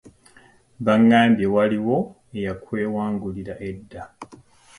[0.85, 1.97] Baŋŋambye waliwo
[2.39, 4.03] eyakwewangulira edda.